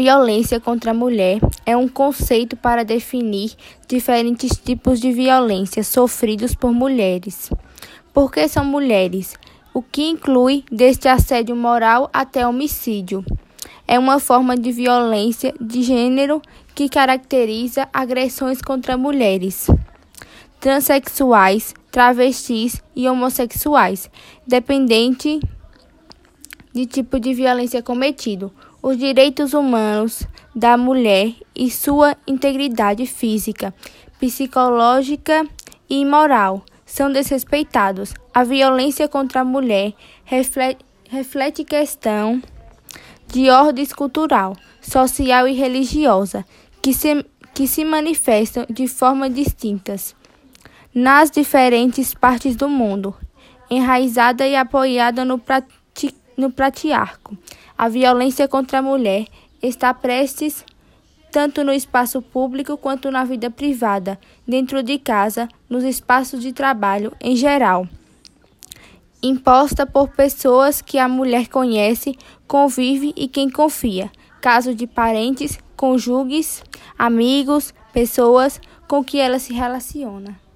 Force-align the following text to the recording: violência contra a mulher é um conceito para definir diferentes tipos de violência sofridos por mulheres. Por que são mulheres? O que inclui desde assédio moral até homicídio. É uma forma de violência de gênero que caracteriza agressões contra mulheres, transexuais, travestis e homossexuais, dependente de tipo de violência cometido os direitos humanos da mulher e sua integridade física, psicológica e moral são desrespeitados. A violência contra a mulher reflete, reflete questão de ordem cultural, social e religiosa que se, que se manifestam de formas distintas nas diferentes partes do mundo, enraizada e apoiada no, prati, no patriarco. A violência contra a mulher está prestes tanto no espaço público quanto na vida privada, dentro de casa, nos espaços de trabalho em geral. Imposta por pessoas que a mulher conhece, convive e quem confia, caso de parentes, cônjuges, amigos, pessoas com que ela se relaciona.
violência 0.00 0.58
contra 0.58 0.92
a 0.92 0.94
mulher 0.94 1.40
é 1.66 1.76
um 1.76 1.86
conceito 1.86 2.56
para 2.56 2.82
definir 2.82 3.52
diferentes 3.86 4.52
tipos 4.56 4.98
de 4.98 5.12
violência 5.12 5.84
sofridos 5.84 6.54
por 6.54 6.72
mulheres. 6.72 7.50
Por 8.10 8.32
que 8.32 8.48
são 8.48 8.64
mulheres? 8.64 9.34
O 9.74 9.82
que 9.82 10.08
inclui 10.08 10.64
desde 10.72 11.06
assédio 11.06 11.54
moral 11.54 12.08
até 12.14 12.46
homicídio. 12.46 13.22
É 13.86 13.98
uma 13.98 14.18
forma 14.18 14.56
de 14.56 14.72
violência 14.72 15.54
de 15.60 15.82
gênero 15.82 16.40
que 16.74 16.88
caracteriza 16.88 17.86
agressões 17.92 18.62
contra 18.62 18.96
mulheres, 18.96 19.66
transexuais, 20.58 21.74
travestis 21.90 22.82
e 22.96 23.06
homossexuais, 23.06 24.10
dependente 24.46 25.40
de 26.72 26.86
tipo 26.86 27.20
de 27.20 27.34
violência 27.34 27.82
cometido 27.82 28.50
os 28.82 28.96
direitos 28.96 29.52
humanos 29.54 30.26
da 30.54 30.76
mulher 30.76 31.32
e 31.54 31.70
sua 31.70 32.16
integridade 32.26 33.06
física, 33.06 33.74
psicológica 34.18 35.46
e 35.88 36.04
moral 36.04 36.64
são 36.84 37.12
desrespeitados. 37.12 38.14
A 38.32 38.42
violência 38.44 39.08
contra 39.08 39.40
a 39.40 39.44
mulher 39.44 39.92
reflete, 40.24 40.84
reflete 41.08 41.64
questão 41.64 42.42
de 43.26 43.50
ordem 43.50 43.86
cultural, 43.86 44.56
social 44.80 45.46
e 45.46 45.52
religiosa 45.52 46.44
que 46.82 46.92
se, 46.94 47.24
que 47.54 47.66
se 47.66 47.84
manifestam 47.84 48.66
de 48.68 48.88
formas 48.88 49.34
distintas 49.34 50.16
nas 50.92 51.30
diferentes 51.30 52.12
partes 52.14 52.56
do 52.56 52.68
mundo, 52.68 53.14
enraizada 53.70 54.46
e 54.46 54.56
apoiada 54.56 55.24
no, 55.24 55.38
prati, 55.38 55.72
no 56.40 56.50
patriarco. 56.50 57.36
A 57.78 57.88
violência 57.88 58.48
contra 58.48 58.78
a 58.78 58.82
mulher 58.82 59.26
está 59.62 59.94
prestes 59.94 60.64
tanto 61.30 61.62
no 61.62 61.72
espaço 61.72 62.20
público 62.20 62.76
quanto 62.76 63.10
na 63.10 63.24
vida 63.24 63.50
privada, 63.50 64.18
dentro 64.46 64.82
de 64.82 64.98
casa, 64.98 65.48
nos 65.68 65.84
espaços 65.84 66.42
de 66.42 66.52
trabalho 66.52 67.12
em 67.20 67.36
geral. 67.36 67.86
Imposta 69.22 69.86
por 69.86 70.08
pessoas 70.08 70.82
que 70.82 70.98
a 70.98 71.06
mulher 71.06 71.46
conhece, 71.48 72.16
convive 72.48 73.12
e 73.14 73.28
quem 73.28 73.48
confia, 73.48 74.10
caso 74.40 74.74
de 74.74 74.86
parentes, 74.86 75.58
cônjuges, 75.76 76.64
amigos, 76.98 77.72
pessoas 77.92 78.60
com 78.88 79.04
que 79.04 79.18
ela 79.18 79.38
se 79.38 79.52
relaciona. 79.52 80.49